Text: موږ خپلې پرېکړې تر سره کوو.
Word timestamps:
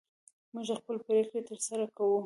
موږ 0.53 0.67
خپلې 0.79 0.99
پرېکړې 1.07 1.41
تر 1.49 1.59
سره 1.67 1.85
کوو. 1.97 2.19